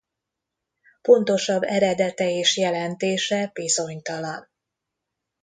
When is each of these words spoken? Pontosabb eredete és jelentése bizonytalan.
Pontosabb 1.01 1.63
eredete 1.63 2.29
és 2.29 2.57
jelentése 2.57 3.49
bizonytalan. 3.53 4.49